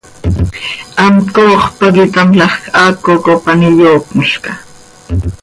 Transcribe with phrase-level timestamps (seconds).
[0.99, 4.51] Hamt cooxp pac itámlajc, haaco cop an iyoocmolca.